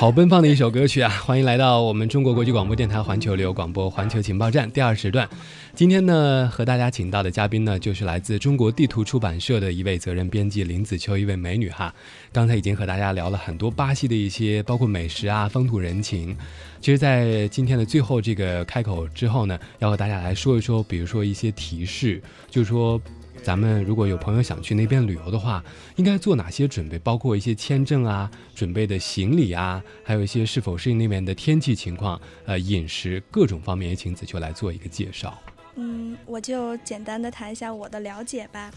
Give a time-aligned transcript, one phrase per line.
[0.00, 1.10] 好奔放的一首歌曲啊！
[1.10, 5.28] 欢迎来到我们中国国际广播电台环球旅游广播环球情报站第二时段。
[5.74, 11.94] 今天呢，和大家请到的嘉宾呢，就是来自中国地图出版社的一位责任编辑林子秋，一位美女哈。
[12.32, 16.34] 刚才已经和大家聊了很多巴西的一些，包括美食啊、风土人情。
[16.80, 22.98] 其实，在今天的最后这个开口之后呢，要和大家来说一说，比如说一些提示，就是说。
[23.42, 25.64] 咱们如果有朋友想去那边旅游的话，
[25.96, 26.98] 应该做哪些准备？
[26.98, 35.36] 包括一些签证啊、准备的行李啊，还有一些是否适应那边的天气情况、呃饮食各种方面，也请子秋来做一个介绍。
[35.76, 38.70] 嗯，我就简单的谈一下我的了解吧。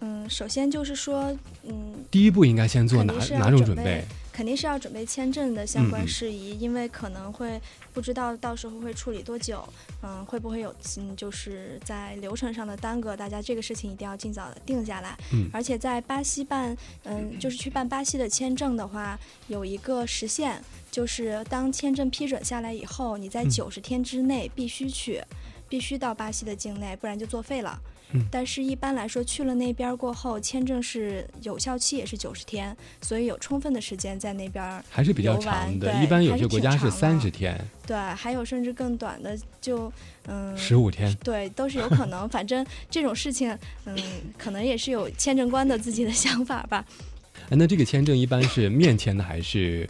[0.00, 4.04] 嗯，首先就是说，嗯，第一步应该先做哪哪种准备？
[4.36, 7.58] 肯定是要准备签证的相关事宜，因为可能会
[7.94, 9.66] 不知道到时候会处理多久，
[10.02, 15.16] 嗯，会不会有嗯，就是在流程上的耽搁，大家这个事情一定要尽早的定下来。
[15.32, 19.18] 嗯，而且在巴西办，嗯，就是去办巴西的签证的话，
[19.48, 20.60] 有一个时限，
[20.90, 25.22] 就是当签证批准下来以后，你在九十天之内必须去，
[25.68, 27.78] 必须到巴西的境内，不然就作废了。
[28.30, 35.92] 但是，一般来说，去了那边过后，签证是有效期也是九十天，所以有充分的时间在那边还是比较长的。
[36.02, 39.92] 一般有些国家是三十天，对，还有甚至更短的，就
[40.28, 42.28] 嗯十五天，对，都是有可能。
[42.28, 43.50] 反正这种事情，
[43.86, 43.96] 嗯，
[44.38, 46.84] 可能也是有签证官的自己的想法吧。
[47.50, 49.86] 那这个签证一般是面签的还是？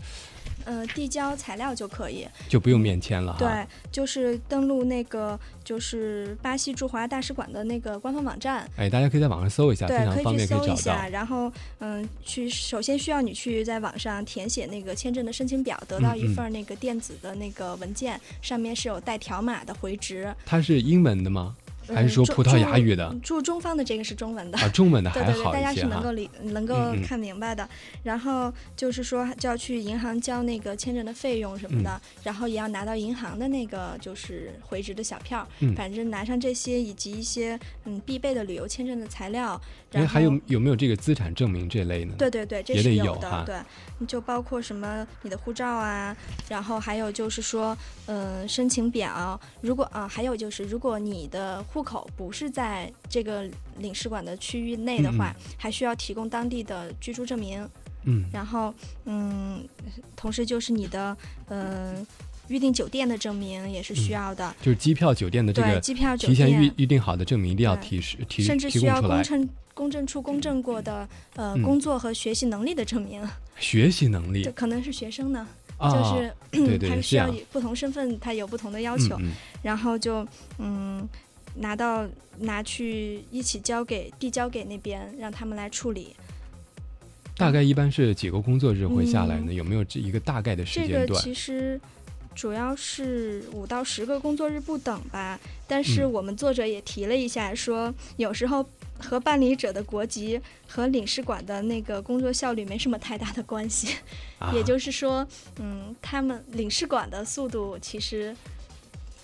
[0.67, 3.35] 呃，递交材料就可以，就不用面签了。
[3.39, 3.49] 对，
[3.91, 8.69] 就是登录那个就是巴西驻华大使馆的那个官方网站。
[8.77, 11.09] 哎，大家可以在网上搜一下，对，可以去搜一下。
[11.09, 20.35] 然后，嗯，去首先需要你去在网上填写那个签证的申请表，得到一份那个电子的那个文件，上面是有带条码的回执。
[20.45, 21.57] 它是英文的吗？
[21.95, 23.15] 还是说葡萄牙语的？
[23.23, 27.69] 住中方的这个是中文的啊，中文的还好对对对，大家是能够理能够看明白的。
[28.03, 35.47] 然后就是说就要去银行交那个签证的费用什么的，然后也要拿到银行的那个就是回执的小票。
[35.75, 39.61] 反正拿上这些以及一些嗯必备的旅游签证的材料。
[39.93, 42.15] 哎，还有有没有这个资产证明这类呢？
[42.19, 43.45] 对对对，这是有的。
[43.47, 46.15] 对，就包括什么你的护照啊，
[46.49, 47.77] 然后还有就是说
[48.07, 49.41] 嗯申请表。
[49.61, 53.47] 如果啊，还有就是如果你的户口不是在这个
[53.81, 57.69] 领事馆的区域内的话，还需要提供当地的居住证明。
[58.05, 58.73] 嗯，然后
[59.05, 59.63] 嗯，
[60.17, 61.15] 同时就是你的
[61.49, 62.07] 嗯
[62.49, 73.23] 预订酒店的证明也是需要的，就是机票、酒店的这个机票、酒店提前预预定好的证明一定要提示提甚至需要公证公证处公证过的呃工作和学习能力的证明。
[73.61, 75.47] 学习能力，可能是学生呢。
[75.79, 79.21] 就是对对， 他需要不同身份，他有不同的要求，
[79.63, 80.27] 然后就
[80.57, 81.07] 嗯。
[81.59, 82.07] 拿到
[82.39, 86.15] 拿去一起交给递交给那边，让他们来处理。
[87.37, 89.53] 大概一般是几个工作日会下来呢？
[89.53, 91.07] 有没有这一个大概的时间段？
[91.07, 91.79] 这个其实
[92.35, 95.39] 主要是五到十个工作日不等吧。
[95.67, 98.65] 但是我们作者也提了一下，说有时候
[98.99, 103.97] 和办理者的国籍和领事馆的那个工作效率没什么太大的关系。
[104.55, 105.27] 也就是说，
[105.59, 108.35] 嗯，他们领事馆的速度其实。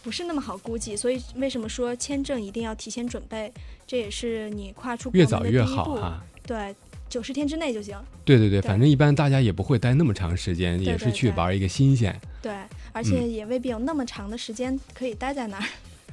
[0.03, 3.53] 不是那么好估计，所以为什么说签证一定要提前准备？
[3.87, 6.25] 这也是你跨出越早越好哈。
[6.47, 6.75] 对，
[7.09, 7.97] 九十天之内就行。
[8.25, 12.19] 对对对，反正一般大家也不会待那么长时间，也是去玩一个新鲜。
[12.41, 12.53] 对，
[12.93, 15.65] 而且也未必有那么长的时间可以待在那儿。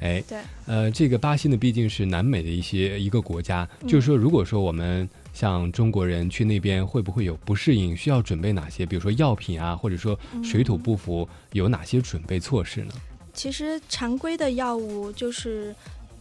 [0.01, 7.97] 哎，对，呃，这个巴西呢，毕竟是南美的一些一个国家，就是说，如果说我们像中国人去那边，会不会有不适应？
[7.97, 8.85] 需要准备哪些？
[8.85, 12.93] 比如说药品啊，或者说水土不服，有哪些准备措施呢？
[13.39, 15.73] 其实常规的药物就是，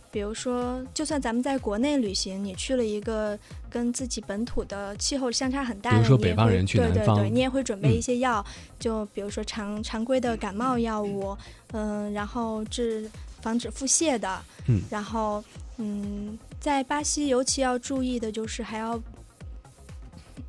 [0.09, 3.37] 比如说，就算咱们在国内旅行，你去了一个
[3.69, 8.45] 跟自己本土的气候相差很大的，比如说北方人去南方，对对对，你也会准备一些药，
[8.79, 11.37] 就比如说常常规的感冒药物，
[11.73, 13.11] 嗯，然后治
[13.43, 15.43] 防止腹泻的，嗯，然后
[15.79, 19.03] 嗯，在巴西尤其要注意的就是还要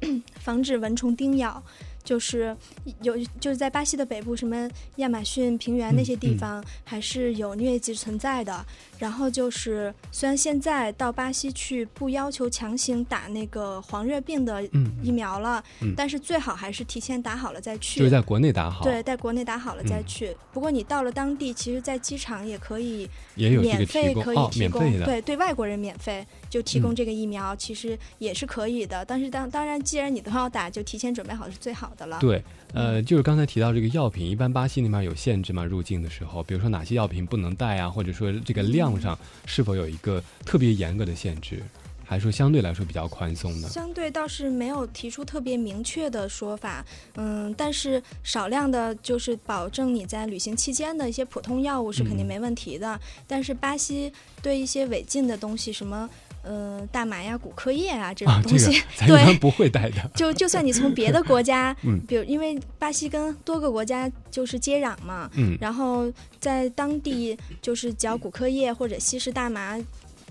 [0.39, 1.63] 防止蚊虫叮咬。
[2.09, 2.57] 就是
[3.03, 8.65] 有，就是在巴西的北部，什么亚马逊平原那些地方，还是有疟疾存在的。
[8.99, 14.63] 然后就是，虽然现在到巴西去不要求强行打那个黄热病的
[15.01, 15.63] 疫苗了，
[15.95, 17.99] 但是最好还是提前打好了再去。
[17.99, 18.83] 就是在国内打好。
[18.83, 20.35] 对，在国内打好了再去。
[20.51, 29.05] 不过你到了当地，其实，在机场也可以免费可以提供，对对外国人免费就提供这个疫苗，其实也是可以的。
[29.05, 32.19] 但是当当然，既然你都要打，就提前准备好是最好的了。
[32.19, 32.43] 对。
[32.71, 35.65] 呃，就是刚才提到这个药品，一般巴西那边有限制吗？
[35.65, 41.61] 入境的时候，比如说哪些药品不能带啊，或者说这个量上是否有一个特别严格的限制？
[42.05, 43.69] 还是说相对来说比较宽松的？
[43.69, 46.83] 相对倒是没有提出特别明确的说法，
[47.17, 52.99] 嗯，但是少量的，就是保证你在旅行期间的一些普通药物是肯定没问题的。
[53.27, 56.09] 但是巴西对一些违禁的东西，什么
[56.43, 60.11] 呃大麻呀、骨科液啊这种东西， 对，不会带的。
[60.15, 69.79] 就就算你从别的国家， 嗯，比如因为巴西跟多个国家就是接壤嘛，嗯，然后在当地就是嚼骨科液或者吸食大麻。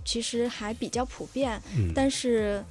[0.05, 1.61] 其实还比较普遍，
[1.95, 2.65] 但是，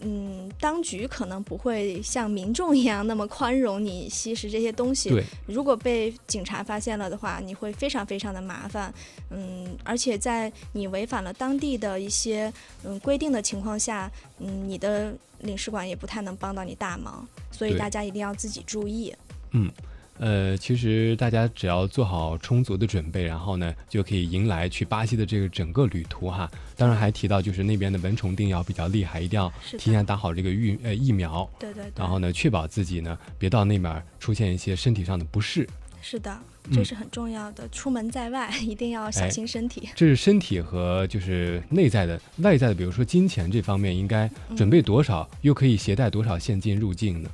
[0.00, 5.08] 嗯，当局可能不会像民众一样那么宽容你吸食这些东西。
[5.08, 8.92] 对，如果被警察发现了的话，你会非常非常的麻烦。
[9.30, 12.52] 嗯，而且在你违反了当地的一些
[12.84, 17.26] 嗯规定的情况下，嗯，你的领事馆也不太能帮到你大忙。
[17.50, 19.14] 所以大家一定要自己注意。
[19.52, 19.70] 嗯。
[20.18, 26.50] 呃，其实大家只要做好充足的准备，然后呢，就可以迎来去巴西的这个整个旅途哈。
[26.76, 31.48] 当然还提到，就是那边的蚊虫叮咬比较厉害，一定要提前打好这个疫呃疫苗。
[31.58, 31.84] 对对。
[31.94, 35.68] 然后呢，确保自己呢别到那边出现一些身体上的不适。
[36.02, 36.38] 是的，
[36.72, 37.68] 这是很重要的。
[37.70, 39.88] 出门在外一定要小心身体。
[39.96, 47.28] 这是身体和就是内在的、外在的，比如说金钱这方面，应该准备多少，又可以携带多少现金入境呢？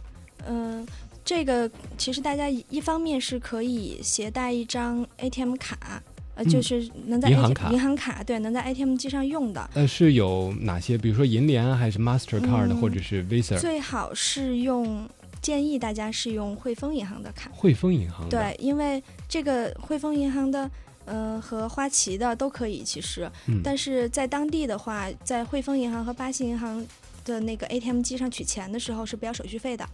[1.22, 1.24] 嗯。
[1.24, 6.02] 这个其实大家一方面是可以携带一张 ATM 卡，
[6.34, 9.70] 呃，就是能在银行卡，银行卡对，能在 ATM 机上用的。
[9.74, 10.98] 呃，是有哪些？
[10.98, 13.58] 比如说银联还是 Mastercard 或者是 Visa？
[13.58, 15.08] 最好是用，
[15.40, 17.50] 建议大家是用汇丰银行的卡。
[17.54, 20.70] 汇丰银行对，因为这个汇丰银行的，
[21.04, 23.30] 呃，和花旗的都可以，其实，
[23.62, 26.84] 但是在当地的话，在汇丰银行和巴西银行
[27.24, 29.88] 的那个 ATM 机上取钱的时候是不要手续费的。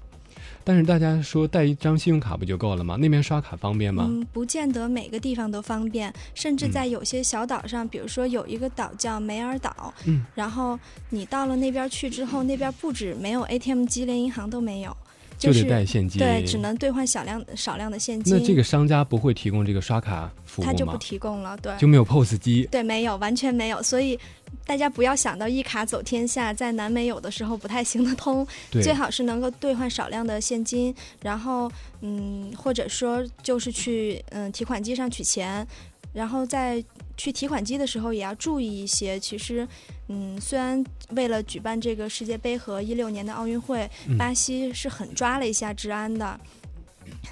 [0.69, 2.95] 但是大家说带一张信用卡不就够了吗？
[2.97, 4.05] 那边刷卡方便吗？
[4.07, 10.79] 嗯，不见得每个地方都方便，甚至在有些小岛上，比如说有一个岛叫梅尔岛，嗯，然后
[11.09, 14.95] 你到了那边去之后，那边不止没有 ATM 机，连银行都没有。
[15.39, 18.37] 就得带现金，对，只能兑换小量少量的现金。
[18.37, 20.71] 那这个商家不会提供这个刷卡服务吗？
[20.71, 22.69] 他就不提供了，对，就没有 POS 机。
[22.71, 23.81] 对，没有，完全没有。
[23.81, 24.19] 所以
[24.69, 28.47] 大家不要想到一卡走天下，在南美有的时候不太行得通。
[28.71, 31.73] 最好是能够兑换少量的现金，然后
[32.03, 35.67] 嗯，或者说就是去嗯提款机上取钱，
[36.13, 36.85] 然后在
[37.17, 39.19] 去提款机的时候也要注意一些。
[39.19, 39.67] 其实。
[40.11, 46.39] 嗯，虽然为了举办这个世界杯和一六年的奥运会，巴西是很抓了一下治安的，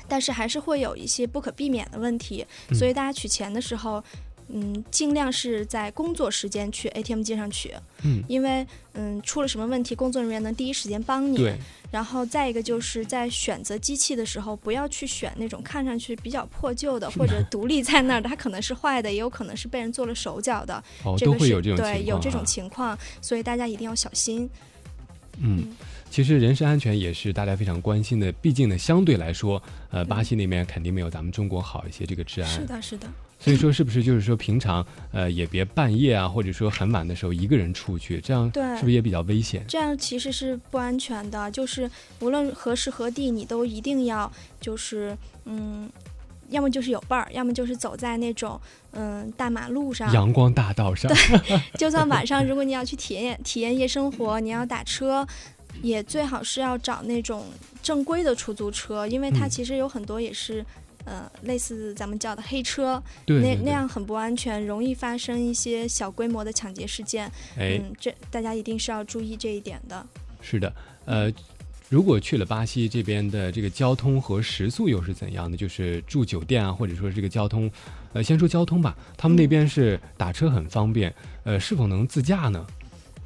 [0.06, 4.02] 但是还是会有一些不可避免的问题，所以大家取钱的时候。
[4.48, 11.36] 嗯，尽量是在工作时间去 ATM 机上取，嗯，因为嗯出了什么问题，工作人员能第一时间帮你。
[11.36, 11.56] 对。
[11.90, 20.82] 然后再一个就是在选择机器的时候，不要去选那种看上去比较破旧的或者独立在那儿的，它可能是坏的，也有可能是被人做了手脚的。
[21.04, 24.48] 哦，都会有这种对，有这种情况，所以大家一定要小心。
[25.38, 25.74] 嗯。
[26.08, 29.60] 其实人身安全也是大家非常关心的，毕竟呢，相对来说，
[29.90, 32.48] 呃，巴西那边肯定没有咱们中国好一些这个治安。
[32.48, 33.08] 是的，是的。
[33.38, 39.64] 所以说，是不是就是说，平常呃也别半夜啊，或者说很晚的时候一个人出去，这样是不是也比较危险？
[39.68, 41.50] 这样其实是不安全的。
[41.50, 41.90] 就是
[42.20, 44.30] 无论何时何地，你都一定要
[44.60, 45.88] 就是嗯，
[46.48, 48.60] 要么就是有伴儿，要么就是走在那种
[48.92, 51.12] 嗯大马路上、阳光大道上。
[51.12, 55.26] 对， 就算晚上，如果你要去体验体验夜生活，你要打车。
[55.82, 57.44] 也最好是要找那种
[57.82, 60.64] 正规的出租车，因为它其实有很多也是，
[61.06, 67.30] 呃，类似咱们叫的黑车，那那样很不安全，容易发生一些小规模的抢劫事件。
[67.56, 70.06] 嗯，这大家一定是要注意这一点的。
[70.42, 70.72] 是的，
[71.04, 71.32] 呃，
[71.88, 75.56] 如果去了巴西这边的这个交通和食宿又是怎样的？
[75.56, 77.70] 就是住酒店啊，或者说这个交通，
[78.12, 82.66] 呃，先说交通吧，他们那边是打车很方便，呃，是否能自驾呢？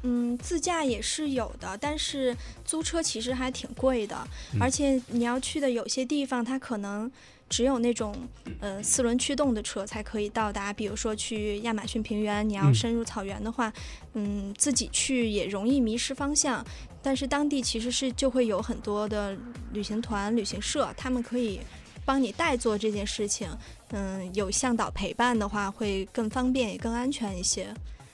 [0.03, 2.35] 嗯，自驾也是有的，但是
[2.65, 4.17] 租车其实还挺贵的，
[4.59, 7.11] 而且你要去的有些地方，它可能
[7.51, 8.15] 只有那种
[8.61, 10.71] 呃四轮驱动的车才可以到达。
[10.71, 13.71] 比如说去亚马逊平原，你要深入草原的话，
[14.13, 16.65] 嗯，自己去也容易迷失方向。
[17.03, 19.37] 但是当地其实是就会有很多的
[19.73, 21.59] 旅行团、旅行社，他们可以
[22.05, 23.49] 帮你代做这件事情。
[23.89, 27.67] 嗯，有向导陪伴的话，会更方便也更安全一些。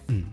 [0.07, 0.23] 嗯。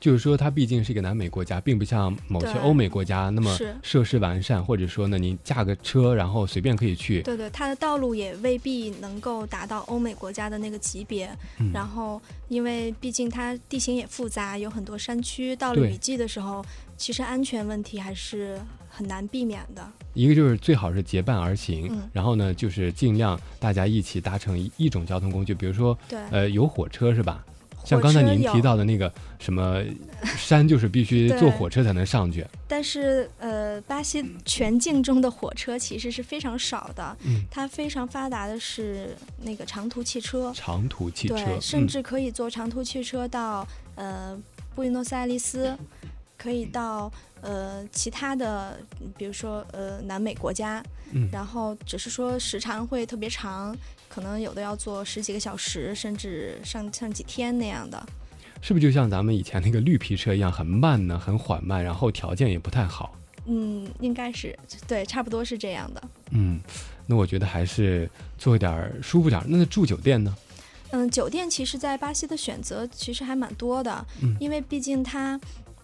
[0.00, 7.22] 就是说，它毕竟是一个南美国家，并不像某些欧美国家那么设施完善，或者说呢，你驾个车然后随便可以去。
[7.22, 11.28] 对对，它的道路也未必能够达到欧美国家的那个级别。
[11.58, 16.64] 嗯然后，因为毕竟它地形也复杂，有很多山区，到了雨季的时候，
[16.96, 19.86] 其实安全问题还是很难避免的。
[20.14, 27.44] 一个就是最好是结伴而行，然后呢，就是尽量大家一起搭乘一种交通工具，比如说，对，呃，有火车是吧？
[27.86, 29.80] 像刚才您提到的那个什么
[30.36, 32.44] 山，就是必须 坐火车才能上去。
[32.66, 37.42] 但是呃，巴西全境中的火车其实是非常少的，嗯。
[37.50, 44.36] 它非常发达的是那个长途汽车，长途汽车，对，甚嗯至可以坐长途汽车到呃
[44.74, 45.76] 布宜诺斯艾利斯，
[46.36, 51.28] 可以到呃其他的，嗯比如说呃南美国家，嗯。
[51.30, 53.74] 然后只是说时长会特别长，
[54.16, 58.02] 可能有的要坐十几个小时，甚至上上几天那样的。
[58.62, 63.14] 是不是就像咱们以前那个绿皮车一样，很慢呢，很缓慢，然后条件也不太好？
[63.44, 64.58] 嗯，应该是
[64.88, 66.02] 对，差不多是这样的。
[66.30, 66.58] 嗯，
[67.06, 69.46] 那我觉得还是做一点儿舒服点儿。
[69.46, 70.34] 那住酒店呢？
[70.92, 75.38] 嗯，酒店其实，在巴西的选择其实还蛮多的，嗯因为毕竟它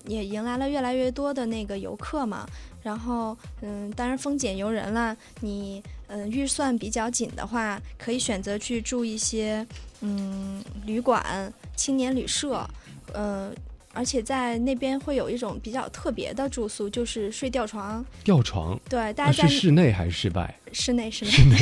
[0.07, 2.49] 也迎来了越来越多的那个游客嘛。
[2.83, 5.17] 然后，嗯，当然风景由人了。
[5.41, 5.81] 你，
[6.15, 9.67] 嗯，预算比较紧的话，可以选择去住一些，
[10.03, 12.69] 嗯，旅馆、青年旅社，
[13.15, 13.51] 呃，
[13.95, 18.05] 而且在那边会有一种比较特别的住宿，就是睡吊床。
[18.23, 20.55] 吊床，对，大啊家在是室内还是室外？
[20.75, 21.57] 室内室内，室内。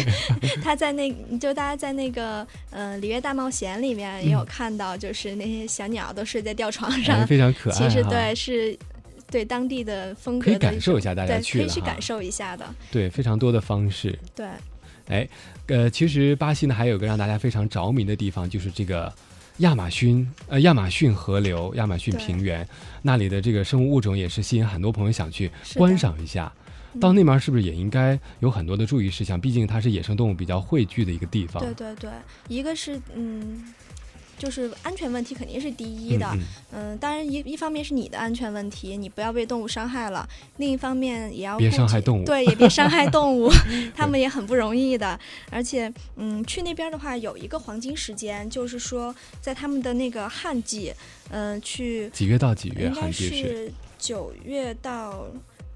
[0.62, 8.76] 他在那就大家在那个呃《里约大冒险》里面也有嗯看到，就是那些小鸟都睡在吊床哎，上，非常可爱其实对是
[9.30, 14.18] 对当地的风格可以感受一下大家去了可以去感受一下的，对，非常多的方式。
[14.34, 14.46] 对，
[15.08, 15.28] 哎
[15.68, 19.12] 呃，其实巴西呢还有个让大家非常着迷的地方，就是这个
[19.58, 22.66] 亚马逊呃亚马逊河流、亚马逊平原
[23.02, 26.52] 那里的这个生物物种也是吸引很多朋友想去观赏一下。
[26.56, 29.40] 嗯到那边是不是也应该有很多的注意事项？
[29.40, 31.62] 毕竟它是野生动物比较汇聚的一个地方。
[31.62, 32.10] 对对对，
[32.48, 33.62] 一个是嗯。
[34.40, 36.26] 就是安全问题肯定是第一的，
[36.72, 43.50] 嗯当然一一方面是你的安全问题，你不要被动物伤害了；另一方面也要别伤害动物对，也别伤害动物，
[43.94, 45.20] 他们也很不容易的。
[45.50, 50.92] 而且，嗯，去那边的话有一个黄金时间，就是说在他们的那个旱季，
[51.28, 52.86] 嗯、去几月到几月？
[52.86, 55.26] 应该是九月到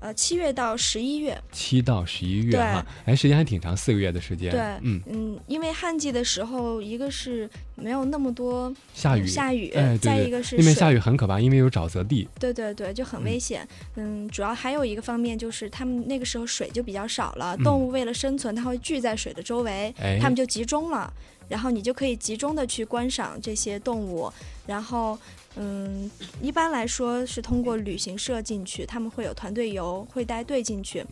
[0.04, 4.50] 呃七月到十一月，七到十一月对哈，哎，时间还挺长，四个月的时间。
[4.50, 12.28] 对嗯，嗯，因为旱季的时候，一个是没有那么多下雨，下雨，再一个是那边下雨很可怕，因为有沼泽地。
[12.38, 13.66] 对对对，就很危险。
[13.96, 21.11] 嗯，主要还有一个方面就是他们那个时候水就比较少了，嗯动物为了生存，它会聚在水的周围，哎，它们就集中了，
[21.49, 24.30] 然后你就可以集中的去观赏这些动物。
[24.66, 25.18] 然后，
[25.56, 26.11] 嗯，
[26.42, 31.04] 一般来说是通过旅行社进去，他们会有团队游，会带队进去。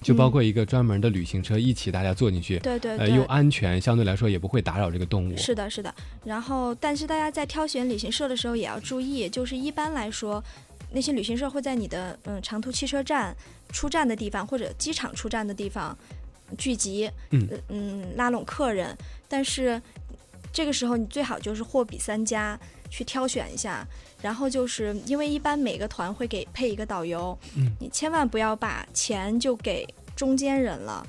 [0.00, 3.14] 就包嗯括一个专门的旅行车，一起大家坐进去，呃，对对对。
[3.14, 5.36] 又安全，相对来说也不会打扰这个动物。
[5.36, 5.94] 是的，是的。
[6.24, 10.42] 然后，但是大家在挑选旅行社的时候也要注意，就是一般来说，
[10.90, 13.32] 那些旅行社会在你的嗯长途汽车站
[13.70, 15.96] 出站的地方或者机场出站的地方
[16.58, 18.96] 聚集，嗯呃嗯，拉拢客人。
[19.28, 19.80] 但是
[20.52, 22.58] 这个时候你最好就是货比三家
[22.92, 23.86] 去挑选一下。
[24.20, 29.84] 然后就是因为一般每个团会给配一个导游，嗯你千万不要把钱就给
[30.14, 31.04] 中间人了。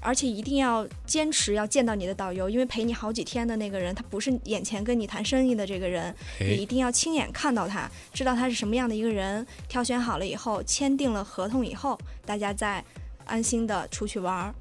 [0.00, 9.44] 而且一定要坚持要见到你的导游，因为陪你好几天的那个人，他不是眼前跟你谈生意的这个人，你一哎，定要亲眼看到他，知道他是什么样的一个人。
[9.68, 12.84] 挑选好了以后，签订了合同以后，大家再
[13.24, 14.54] 安心的出去玩儿。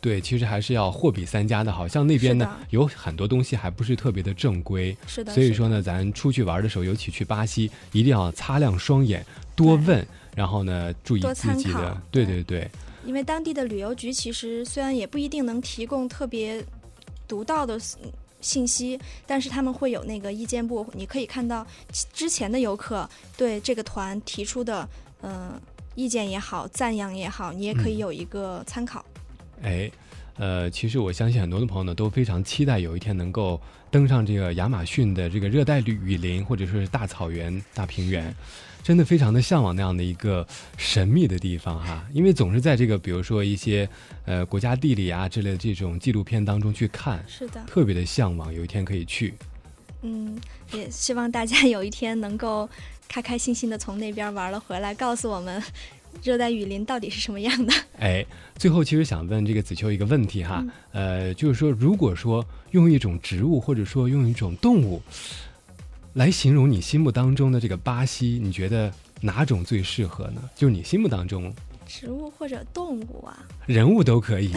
[0.00, 12.42] 对，其实还是要货比三家的，好像那边呢有很多东西还不是特别的正规，是的，所以说呢，咱出去玩的时候，尤其去巴西，一定要擦亮双眼，多问，然后呢，注意自己的考，对对。
[12.42, 12.70] 对对，
[13.04, 16.64] 因为当地的旅游局其实虽然也不一定能提供特别
[17.28, 21.66] 独到的嗯信息，但是他们会有那个意见部，你可以看到
[22.12, 24.88] 之前的游客对这个团提出的
[25.20, 25.60] 嗯、呃
[25.96, 27.98] 意见也好，赞扬也好，你也可以嗯。
[27.98, 29.04] 有一个参考。
[29.62, 29.90] 哎，
[30.38, 38.34] 呃，其实我相信很多的朋友呢都非常期待有一天能够登上这个亚马逊的这个热带雨林，或者说是大草原、大平原，
[38.82, 42.06] 真的非常的向往那样的一个神秘的地方哈。
[42.12, 43.88] 因为总是在这个比如说一些
[44.24, 49.34] 呃国家地理啊之类的这种纪录片当中去看，是的，特别的向往有一天可以去。
[50.02, 50.40] 嗯，
[50.72, 52.66] 也希望大家有一天能够
[53.06, 55.62] 开开心心的从那边玩了回来，告诉我们
[56.22, 57.72] 热带雨林到底是什么样的。
[57.98, 58.24] 哎，
[58.56, 60.70] 最后其实想问这个子秋一个问题哈，嗯
[61.28, 65.02] 呃，就是说，如果说用一种植物或者说用一种动物
[66.14, 70.42] 来形容你心目当中的这个巴西，你觉得哪种最适合呢？
[70.54, 71.52] 就是你心目当中
[71.86, 74.50] 植物或者动物啊，人物都可以，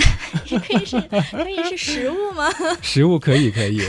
[0.50, 2.50] 也 可以是可以是食物吗？
[2.82, 3.82] 食物可以可以，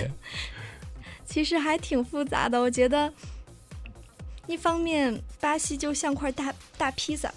[1.26, 3.12] 其实还挺复杂的，我觉得。
[4.46, 7.32] 一方面，巴西就像块大大披萨，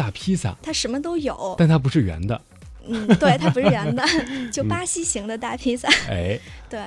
[0.00, 1.54] 大披萨，它什么都有。
[1.58, 2.40] 但它不是圆的，
[2.88, 4.02] 嗯，对，它不是圆的，
[4.50, 5.86] 就巴西型的大披萨。
[6.08, 6.40] 哎，
[6.70, 6.80] 对，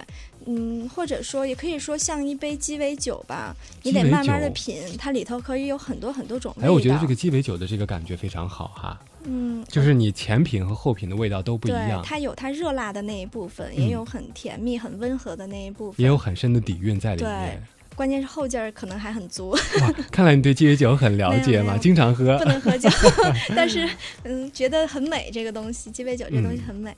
[0.47, 6.67] 嗯，或者说也可以说像一杯鸡尾酒吧，你得慢慢的品，它里头可以有很多很多种味道。
[6.67, 8.99] 哎，我觉得这个鸡尾酒的这个感觉非常好哈。
[9.25, 12.01] 嗯，就是你前品和后品的味道都不一样。
[12.03, 17.63] 它有它热辣的那一部分，也有很甜蜜、很温和的那一部分，也有很深的底蕴在里面。
[17.95, 19.49] 关键是后劲儿可能还很足。
[19.49, 22.37] 哇，看来你对鸡尾酒很了解嘛，经常喝。
[22.37, 22.89] 不能喝酒，
[23.55, 23.87] 但是
[24.23, 26.95] 嗯，觉得很美这个东西，鸡尾酒这东西很美。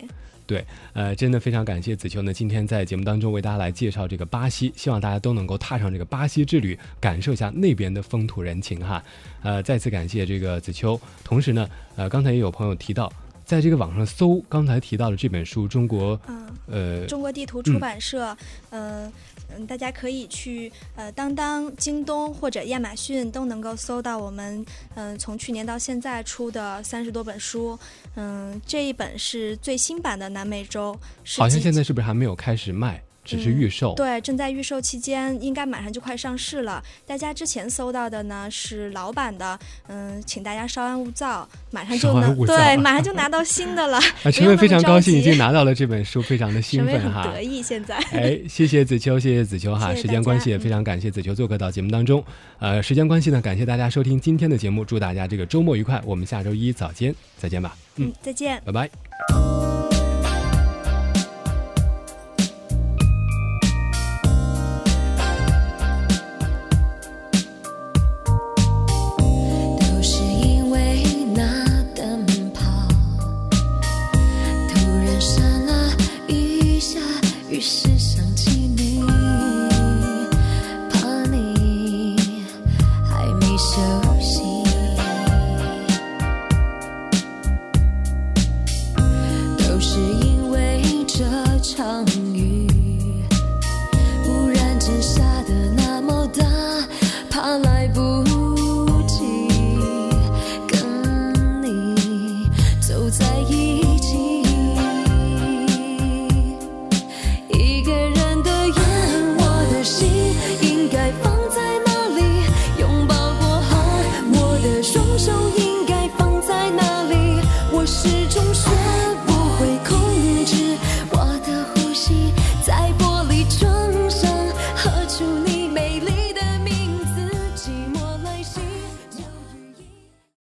[0.48, 9.04] 对，呃，真的非常感谢子秋呢，今天在节目当中为大家来介绍这个巴西，希望大家都能够踏上这个巴西之旅，感受一下那边的风土人情哈。
[9.42, 13.12] 呃，再次感谢这个子秋，同时呢，呃，刚才也有朋友提到。
[13.44, 16.20] 在这个网上搜刚才提到的这本书，中国，
[16.66, 18.36] 呃，中国地图出版社，
[18.72, 19.12] 嗯
[19.50, 27.78] 嗯，大家可以去呃当当、京东或者亚马逊都能够搜到我们嗯从去年到现在出的三十多本书，
[28.16, 30.98] 嗯，这一本是最新版的南美洲，
[31.38, 33.02] 好像现在是不是还没有开始卖？
[33.26, 36.82] 只是预售，对，正在预售期间，应该马上就快上市了。
[37.06, 43.98] 大家之前搜到的呢是老版的，嗯，请大家稍安勿躁，马上就能对，马上就拿到新的了。
[43.98, 47.96] 啊， 陈伟非常高兴已经拿到了这本书，非常的 兴奋哈，得意现在。
[48.12, 52.24] 哎，谢谢子秋，谢谢子秋哈，时间关系也非常感谢子秋做客到节目当中。
[52.60, 57.76] 呃，时间关系呢，感谢大家收听今天的节目，祝大家这个周末愉快，我们下周一早间再见吧。
[57.96, 59.95] 嗯，再见，拜拜。